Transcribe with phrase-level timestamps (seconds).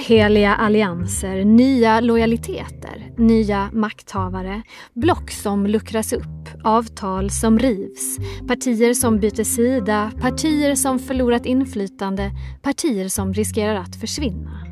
[0.00, 4.62] Oheliga allianser, nya lojaliteter, nya makthavare,
[4.94, 8.18] block som luckras upp, avtal som rivs,
[8.48, 12.30] partier som byter sida, partier som förlorat inflytande,
[12.62, 14.66] partier som riskerar att försvinna.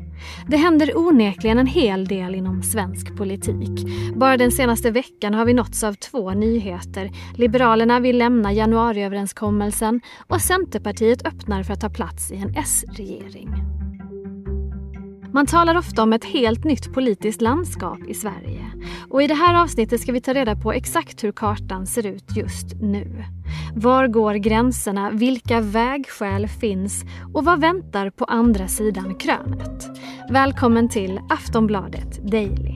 [0.47, 3.87] Det händer onekligen en hel del inom svensk politik.
[4.15, 7.11] Bara den senaste veckan har vi nåtts av två nyheter.
[7.35, 13.78] Liberalerna vill lämna januariöverenskommelsen och Centerpartiet öppnar för att ta plats i en S-regering.
[15.33, 18.65] Man talar ofta om ett helt nytt politiskt landskap i Sverige.
[19.09, 22.37] Och i det här avsnittet ska vi ta reda på exakt hur kartan ser ut
[22.37, 23.25] just nu.
[23.75, 25.09] Var går gränserna?
[25.11, 27.03] Vilka vägskäl finns?
[27.33, 29.85] Och vad väntar på andra sidan krönet?
[30.29, 32.75] Välkommen till Aftonbladet Daily.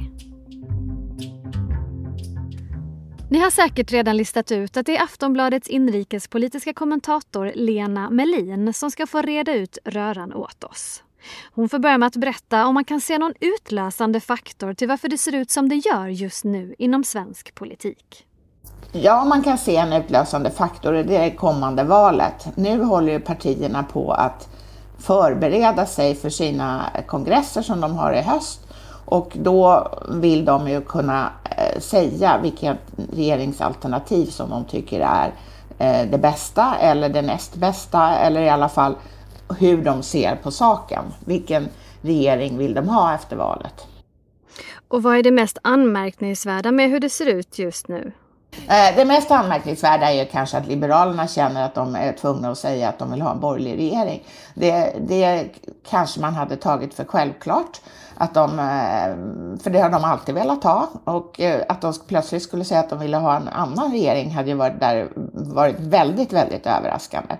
[3.29, 8.91] Ni har säkert redan listat ut att det är Aftonbladets inrikespolitiska kommentator Lena Melin som
[8.91, 11.03] ska få reda ut röran åt oss.
[11.53, 15.07] Hon får börja med att berätta om man kan se någon utlösande faktor till varför
[15.07, 18.25] det ser ut som det gör just nu inom svensk politik.
[18.91, 22.47] Ja, man kan se en utlösande faktor i det kommande valet.
[22.55, 24.49] Nu håller ju partierna på att
[24.99, 28.59] förbereda sig för sina kongresser som de har i höst
[29.05, 32.77] och då vill de ju kunna eh, säga vilket
[33.13, 35.33] regeringsalternativ som de tycker är
[35.77, 38.95] eh, det bästa eller det näst bästa eller i alla fall
[39.59, 41.03] hur de ser på saken.
[41.25, 41.69] Vilken
[42.01, 43.87] regering vill de ha efter valet?
[44.87, 48.11] Och vad är det mest anmärkningsvärda med hur det ser ut just nu?
[48.67, 52.89] Eh, det mest anmärkningsvärda är kanske att Liberalerna känner att de är tvungna att säga
[52.89, 54.23] att de vill ha en borgerlig regering.
[54.53, 55.49] Det, det
[55.89, 57.81] kanske man hade tagit för självklart.
[58.15, 60.89] Att de, eh, för det har de alltid velat ha.
[61.03, 64.49] Och eh, att de plötsligt skulle säga att de ville ha en annan regering hade
[64.49, 67.35] ju varit, där, varit väldigt, väldigt överraskande.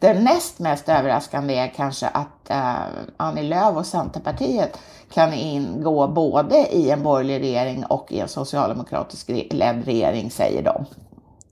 [0.00, 2.74] Det näst mest överraskande är kanske att eh,
[3.16, 4.78] Annie Lööf och Centerpartiet
[5.12, 10.84] kan ingå både i en borgerlig regering och i en socialdemokratisk ledd regering, säger de.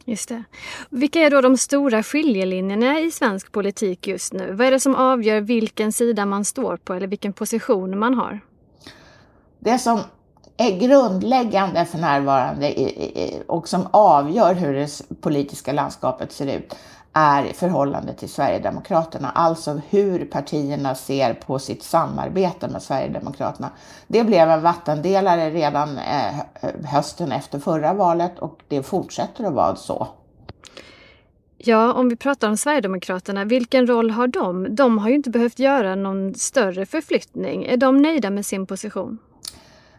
[0.05, 0.43] Just det.
[0.91, 4.53] Vilka är då de stora skiljelinjerna i svensk politik just nu?
[4.53, 8.41] Vad är det som avgör vilken sida man står på eller vilken position man har?
[9.59, 10.01] Det som
[10.57, 12.75] är grundläggande för närvarande
[13.47, 16.75] och som avgör hur det politiska landskapet ser ut
[17.19, 23.71] är i förhållande till Sverigedemokraterna, alltså hur partierna ser på sitt samarbete med Sverigedemokraterna.
[24.07, 26.35] Det blev en vattendelare redan eh,
[26.85, 30.09] hösten efter förra valet och det fortsätter att vara så.
[31.57, 34.75] Ja, om vi pratar om Sverigedemokraterna, vilken roll har de?
[34.75, 37.65] De har ju inte behövt göra någon större förflyttning.
[37.65, 39.19] Är de nöjda med sin position?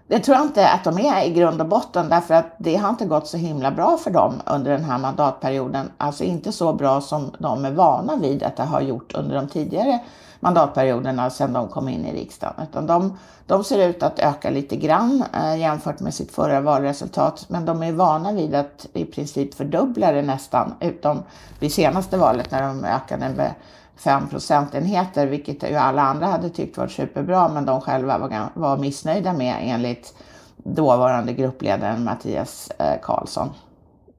[0.09, 2.90] Det tror jag inte att de är i grund och botten därför att det har
[2.90, 5.92] inte gått så himla bra för dem under den här mandatperioden.
[5.97, 9.47] Alltså inte så bra som de är vana vid att det har gjort under de
[9.47, 10.00] tidigare
[10.40, 12.53] mandatperioderna sedan de kom in i riksdagen.
[12.64, 17.46] Utan de, de ser ut att öka lite grann eh, jämfört med sitt förra valresultat.
[17.47, 21.24] Men de är vana vid att i princip fördubbla det nästan, utom
[21.59, 23.53] vid senaste valet när de ökade med
[24.00, 28.78] 5 procentenheter, vilket ju alla andra hade tyckt var superbra, men de själva var, var
[28.78, 30.14] missnöjda med enligt
[30.58, 33.50] dåvarande gruppledaren Mattias eh, Karlsson.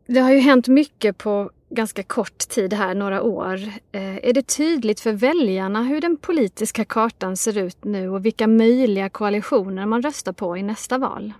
[0.06, 3.54] Det har ju hänt mycket på ganska kort tid här, några år.
[3.92, 8.46] Eh, är det tydligt för väljarna hur den politiska kartan ser ut nu och vilka
[8.46, 11.32] möjliga koalitioner man röstar på i nästa val?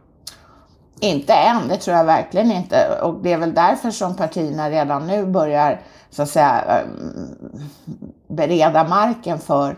[1.00, 3.00] Inte än, det tror jag verkligen inte.
[3.02, 5.80] Och det är väl därför som partierna redan nu börjar
[6.10, 6.86] så att säga eh,
[8.28, 9.76] bereda marken för,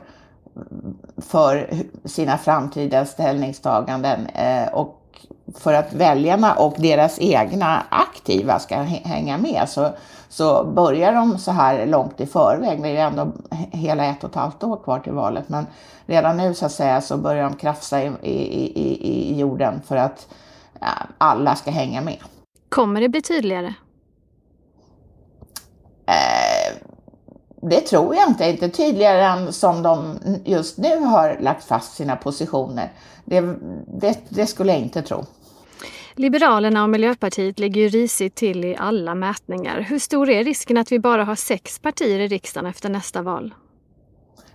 [1.17, 1.71] för
[2.05, 4.99] sina framtida ställningstaganden eh, och
[5.55, 9.91] för att väljarna och deras egna aktiva ska hänga med så,
[10.29, 12.83] så börjar de så här långt i förväg.
[12.83, 13.33] Det är ju ändå
[13.71, 15.67] hela ett och ett halvt år kvar till valet men
[16.07, 19.97] redan nu så att säga så börjar de krafsa i, i, i, i jorden för
[19.97, 20.29] att
[21.19, 22.19] alla ska hänga med.
[22.69, 23.75] Kommer det bli tydligare?
[26.07, 26.77] Eh,
[27.63, 28.51] det tror jag inte.
[28.51, 32.93] Inte tydligare än som de just nu har lagt fast sina positioner.
[33.25, 33.41] Det,
[34.01, 35.25] det, det skulle jag inte tro.
[36.15, 39.81] Liberalerna och Miljöpartiet ligger ju risigt till i alla mätningar.
[39.81, 43.55] Hur stor är risken att vi bara har sex partier i riksdagen efter nästa val?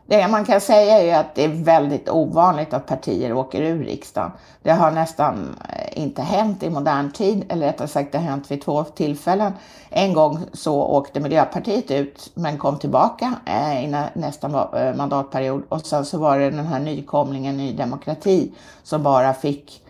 [0.10, 4.32] Det man kan säga är att det är väldigt ovanligt att partier åker ur riksdagen.
[4.64, 8.52] Det har nästan eh, inte hänt i modern tid, eller rättare sagt det har hänt
[8.52, 9.54] vid två tillfällen.
[9.90, 15.82] En gång så åkte Miljöpartiet ut men kom tillbaka eh, i nästa eh, mandatperiod och
[15.82, 18.52] sen så var det den här nykomlingen Ny Demokrati
[18.84, 19.84] som bara fick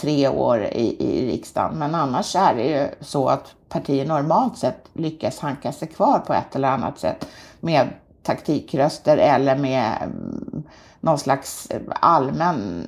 [0.00, 1.78] tre år i, i riksdagen.
[1.78, 6.34] Men annars är det ju så att partier normalt sett lyckas hanka sig kvar på
[6.34, 7.28] ett eller annat sätt
[7.60, 7.88] med
[8.28, 10.62] taktikröster eller med mm,
[11.00, 12.86] någon slags allmän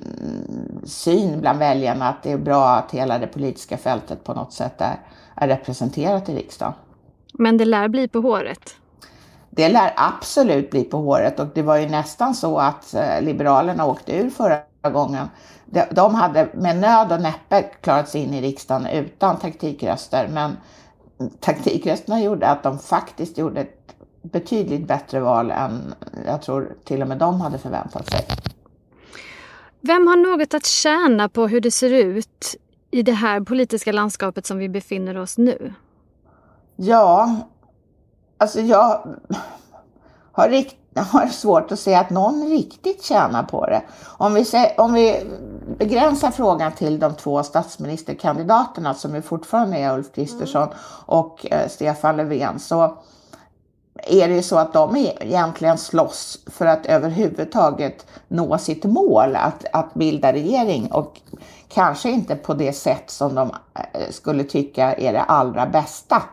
[0.83, 4.81] syn bland väljarna att det är bra att hela det politiska fältet på något sätt
[4.81, 4.99] är,
[5.35, 6.73] är representerat i riksdagen.
[7.33, 8.75] Men det lär bli på håret?
[9.49, 13.85] Det lär absolut bli på håret och det var ju nästan så att eh, Liberalerna
[13.85, 15.27] åkte ur förra gången.
[15.91, 20.57] De hade med nöd och näppe klarat sig in i riksdagen utan taktikröster men
[21.39, 23.67] taktikrösterna gjorde att de faktiskt gjorde
[24.21, 25.93] betydligt bättre val än
[26.25, 28.27] jag tror till och med de hade förväntat sig.
[29.81, 32.55] Vem har något att tjäna på hur det ser ut
[32.91, 35.73] i det här politiska landskapet som vi befinner oss nu?
[36.75, 37.35] Ja,
[38.37, 39.17] alltså jag
[40.31, 43.81] har, rikt, har svårt att se att någon riktigt tjänar på det.
[44.03, 45.23] Om vi, se, om vi
[45.77, 50.67] begränsar frågan till de två statsministerkandidaterna som ju fortfarande är Ulf Kristersson
[51.05, 52.97] och eh, Stefan Löfven så
[53.95, 59.65] är det ju så att de egentligen slåss för att överhuvudtaget nå sitt mål att,
[59.73, 61.21] att bilda regering och
[61.69, 66.23] kanske inte på det sätt som de eh, skulle tycka är det allra bästa.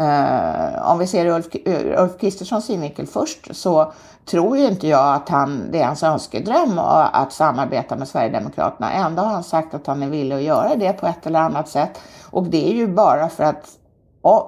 [0.00, 3.92] Uh, om vi ser Ulf, eh, Ulf Kristerssons synvinkel först så
[4.24, 6.78] tror ju inte jag att han, det är hans önskedröm
[7.12, 8.92] att samarbeta med Sverigedemokraterna.
[8.92, 11.68] Ändå har han sagt att han är villig att göra det på ett eller annat
[11.68, 12.00] sätt.
[12.30, 13.77] Och det är ju bara för att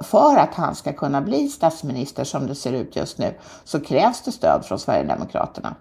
[0.02, 3.34] för att han ska kunna bli statsminister som det ser ut just nu
[3.64, 5.74] så krävs det stöd från Sverigedemokraterna.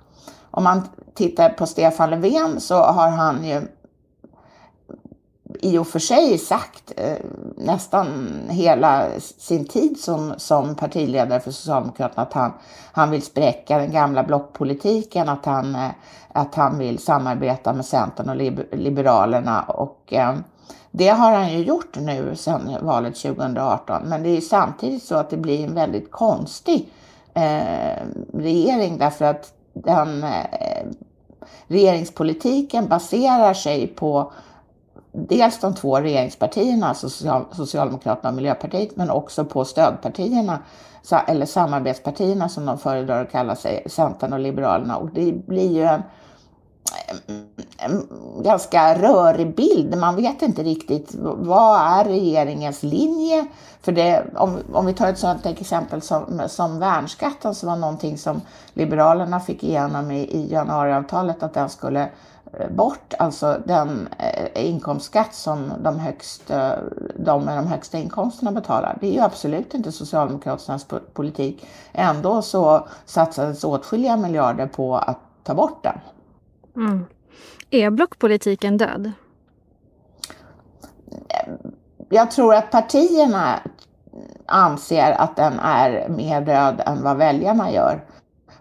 [0.52, 0.82] Om man
[1.14, 3.62] tittar på Stefan Löfven så har han ju
[5.62, 7.18] i och för sig sagt eh,
[7.58, 12.54] nästan hela sin tid som, som partiledare för Socialdemokraterna att han,
[12.92, 15.90] han vill spräcka den gamla blockpolitiken, att han, eh,
[16.34, 18.36] att han vill samarbeta med Centern och
[18.78, 20.36] Liberalerna och eh,
[20.92, 25.30] det har han ju gjort nu sedan valet 2018, men det är samtidigt så att
[25.30, 26.90] det blir en väldigt konstig
[27.34, 30.86] eh, regering därför att den eh,
[31.68, 34.32] regeringspolitiken baserar sig på
[35.12, 37.10] dels de två regeringspartierna, alltså
[37.52, 40.60] Socialdemokraterna och Miljöpartiet, men också på stödpartierna,
[41.28, 44.98] eller samarbetspartierna som de föredrar att kalla sig, Centern och Liberalerna.
[44.98, 46.02] Och det blir ju en
[47.28, 47.59] en
[48.44, 49.98] ganska rörig bild.
[49.98, 53.48] Man vet inte riktigt vad är regeringens linje.
[53.82, 58.18] För det, om, om vi tar ett sådant exempel som, som värnskatten som var någonting
[58.18, 58.42] som
[58.74, 62.10] Liberalerna fick igenom i, i januariavtalet att den skulle
[62.54, 66.72] eh, bort, alltså den eh, inkomstskatt som de, högst, eh,
[67.16, 68.98] de med de högsta inkomsterna betalar.
[69.02, 71.66] Det är ju absolut inte Socialdemokraternas politik.
[71.94, 76.00] Ändå så satsades åtskilliga miljarder på att ta bort den.
[76.76, 77.06] Mm.
[77.70, 79.12] Är blockpolitiken död?
[82.10, 83.60] Jag tror att partierna
[84.46, 88.06] anser att den är mer död än vad väljarna gör.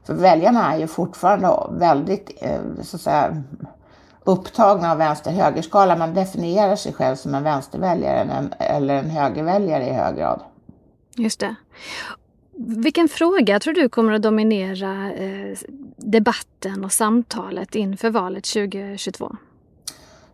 [0.05, 3.43] För väljarna är ju fortfarande väldigt eh, så att säga,
[4.25, 5.97] upptagna av vänster-högerskala.
[5.97, 10.41] Man definierar sig själv som en vänsterväljare eller en högerväljare i hög grad.
[11.15, 11.55] Just det.
[12.61, 15.59] Vilken fråga tror du kommer att dominera eh,
[15.97, 19.37] debatten och samtalet inför valet 2022?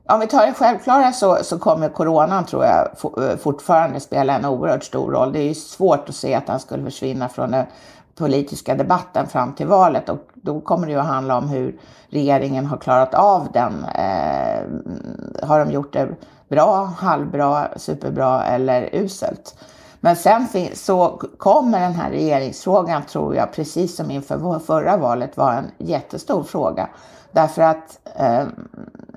[0.09, 2.89] Om vi tar det självklara så, så kommer coronan tror jag
[3.31, 5.33] eh, fortfarande spela en oerhört stor roll.
[5.33, 7.67] Det är ju svårt att se att den skulle försvinna från den
[8.15, 12.67] politiska debatten fram till valet och då kommer det ju att handla om hur regeringen
[12.67, 13.85] har klarat av den.
[13.85, 16.09] Eh, mm, har de gjort det
[16.49, 19.57] bra, halvbra, superbra eller uselt?
[20.05, 25.55] Men sen så kommer den här regeringsfrågan, tror jag, precis som inför förra valet, vara
[25.55, 26.89] en jättestor fråga.
[27.33, 28.45] Därför att eh,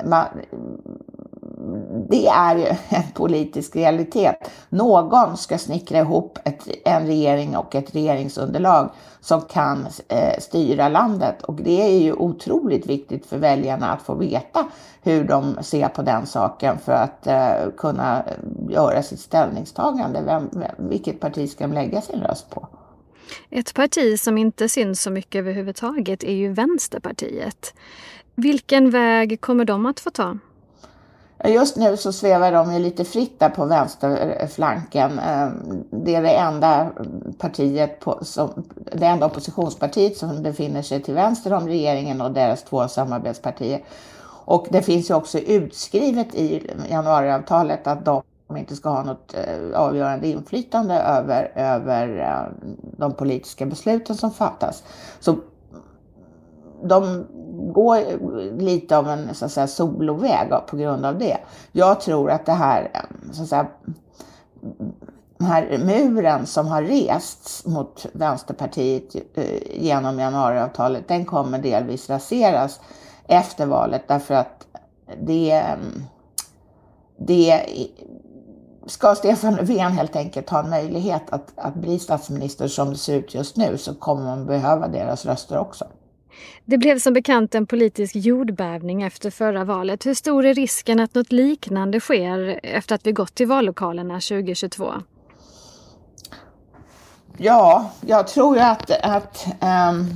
[0.05, 0.25] man,
[2.09, 4.35] det är ju en politisk realitet.
[4.69, 8.89] Någon ska snickra ihop ett, en regering och ett regeringsunderlag
[9.21, 11.43] som kan eh, styra landet.
[11.43, 14.67] Och det är ju otroligt viktigt för väljarna att få veta
[15.01, 18.23] hur de ser på den saken för att eh, kunna
[18.69, 20.21] göra sitt ställningstagande.
[20.25, 22.67] Vem, vem, vilket parti ska de lägga sin röst på?
[23.49, 27.73] Ett parti som inte syns så mycket överhuvudtaget är ju Vänsterpartiet.
[28.35, 30.37] Vilken väg kommer de att få ta?
[31.39, 35.19] Eh, just nu så svävar de ju lite fritt där på vänsterflanken.
[35.19, 36.91] Ehm, det är det enda
[37.37, 42.63] partiet, på, som, det enda oppositionspartiet som befinner sig till vänster om regeringen och deras
[42.63, 43.83] två samarbetspartier.
[44.45, 48.23] Och det finns ju också utskrivet i januariavtalet att de
[48.57, 52.67] inte ska ha något eh, avgörande inflytande över, över eh,
[52.97, 54.83] de politiska besluten som fattas.
[55.19, 55.35] Så
[56.83, 57.25] de
[57.73, 57.99] går
[58.59, 61.37] lite av en så att säga, soloväg på grund av det.
[61.71, 63.67] Jag tror att det här så att säga,
[65.37, 72.79] den här muren som har rests mot Vänsterpartiet eh, genom januariavtalet, den kommer delvis raseras
[73.27, 74.67] efter valet därför att
[75.21, 75.63] det,
[77.17, 77.61] det
[78.85, 83.15] ska Stefan Löfven helt enkelt ha en möjlighet att, att bli statsminister som det ser
[83.15, 85.85] ut just nu så kommer man behöva deras röster också.
[86.65, 90.05] Det blev som bekant en politisk jordbävning efter förra valet.
[90.05, 94.93] Hur stor är risken att något liknande sker efter att vi gått till vallokalerna 2022?
[97.37, 100.15] Ja, jag tror att, att um,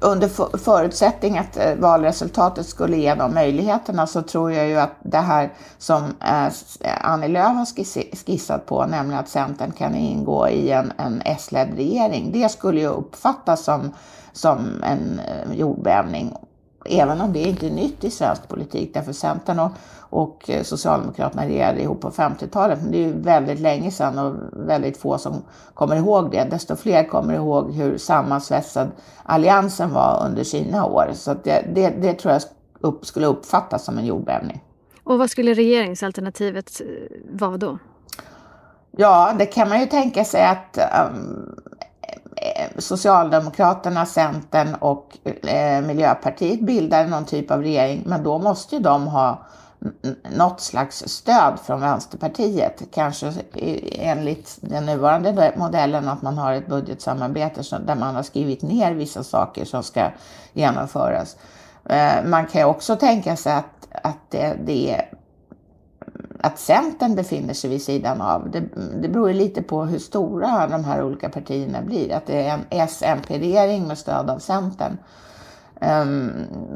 [0.00, 5.18] under förutsättning att eh, valresultatet skulle ge de möjligheterna så tror jag ju att det
[5.18, 6.50] här som eh, eh,
[7.00, 12.32] Annie Lööf har skissat på, nämligen att Centern kan ingå i en, en S-ledd regering,
[12.32, 13.94] det skulle ju uppfattas som,
[14.32, 15.20] som en
[15.52, 16.34] jordbävning.
[16.88, 19.70] Även om det inte är nytt i svensk politik, därför Centern och,
[20.10, 24.96] och Socialdemokraterna regerade ihop på 50-talet, men det är ju väldigt länge sedan och väldigt
[24.96, 25.42] få som
[25.74, 26.44] kommer ihåg det.
[26.50, 28.88] Desto fler kommer ihåg hur sammansvetsad
[29.22, 31.10] alliansen var under sina år.
[31.14, 32.42] Så det, det, det tror jag
[32.80, 34.64] upp, skulle uppfattas som en jordbävning.
[35.04, 36.86] Och vad skulle regeringsalternativet eh,
[37.32, 37.78] vara då?
[39.00, 40.78] Ja, det kan man ju tänka sig att
[41.12, 41.57] um,
[42.78, 49.06] Socialdemokraterna, Centern och eh, Miljöpartiet bildar någon typ av regering, men då måste ju de
[49.06, 49.38] ha
[50.36, 52.82] något slags stöd från Vänsterpartiet.
[52.94, 53.32] Kanske
[53.92, 59.24] enligt den nuvarande modellen att man har ett budgetsamarbete där man har skrivit ner vissa
[59.24, 60.10] saker som ska
[60.52, 61.36] genomföras.
[61.84, 65.04] Eh, man kan ju också tänka sig att, att det, det
[66.40, 68.50] att Centern befinner sig vid sidan av.
[68.50, 68.60] Det,
[69.02, 72.12] det beror lite på hur stora de här olika partierna blir.
[72.12, 74.98] Att det är en S-MP-regering med stöd av Centern
[75.80, 76.30] um,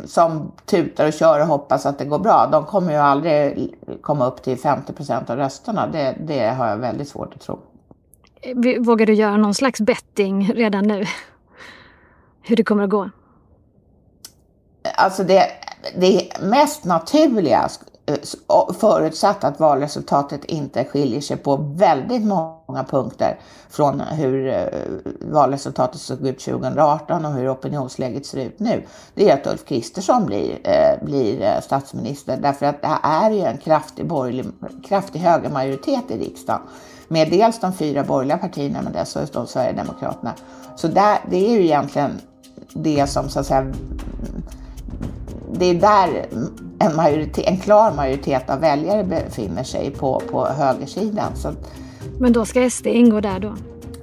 [0.07, 2.49] som tutar och kör och hoppas att det går bra.
[2.53, 5.87] De kommer ju aldrig komma upp till 50 procent av rösterna.
[5.87, 7.59] Det, det har jag väldigt svårt att tro.
[8.81, 11.05] Vågar du göra någon slags betting redan nu?
[12.43, 13.11] Hur det kommer att gå?
[14.97, 15.47] Alltså det,
[15.97, 17.59] det mest naturliga
[18.07, 18.17] Eh,
[18.81, 23.41] förutsatt att valresultatet inte skiljer sig på väldigt många punkter
[23.71, 24.67] från hur eh,
[25.21, 28.83] valresultatet såg ut 2018 och hur opinionsläget ser ut nu.
[29.15, 33.59] Det är att Ulf Kristersson blir, eh, blir statsminister därför att det är ju en
[33.59, 34.47] kraftig, borgerlig,
[34.89, 36.63] kraftig högermajoritet i riksdagen
[37.09, 40.35] med dels de fyra borgerliga partierna men dessutom Sverigedemokraterna.
[40.77, 42.21] Så där, det är ju egentligen
[42.75, 43.73] det som så att säga
[45.53, 46.27] det är där
[46.83, 51.37] en, majoritet, en klar majoritet av väljare befinner sig på, på högersidan.
[51.37, 51.53] Så
[52.19, 53.55] Men då ska SD ingå där då?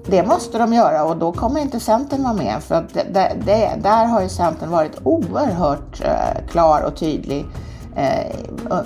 [0.06, 3.72] Det måste de göra och då kommer inte Centern vara med för att det, det,
[3.84, 7.46] där har ju Centern varit oerhört eh, klar och tydlig
[7.96, 8.36] eh,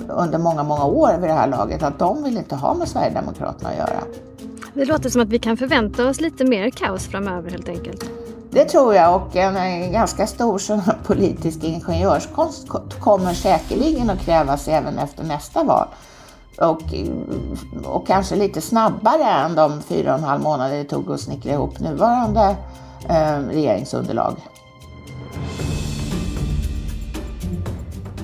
[0.08, 3.68] under många, många år vid det här laget att de vill inte ha med Sverigedemokraterna
[3.68, 4.00] att göra.
[4.74, 8.04] Det låter som att vi kan förvänta oss lite mer kaos framöver helt enkelt.
[8.54, 12.68] Det tror jag och en ganska stor sån politisk ingenjörskonst
[13.00, 15.86] kommer säkerligen att krävas även efter nästa val.
[16.58, 16.82] Och,
[17.84, 21.52] och kanske lite snabbare än de fyra och en halv månader det tog att snickra
[21.52, 22.56] ihop nuvarande
[23.08, 24.34] eh, regeringsunderlag.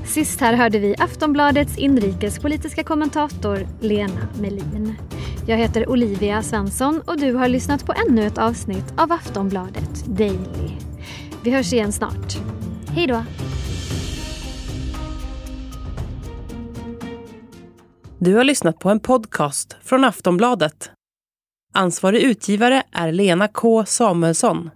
[0.07, 4.97] Sist här hörde vi Aftonbladets inrikespolitiska kommentator Lena Melin.
[5.51, 10.77] Jag heter Olivia Svensson och du har lyssnat på ännu ett avsnitt av Aftonbladet Daily.
[11.43, 12.37] Vi hörs igen snart.
[12.89, 13.25] Hej då!
[18.19, 20.91] Du har lyssnat på en podcast från Aftonbladet.
[21.75, 24.69] Ansvarig utgivare är Lena K Samuelsson.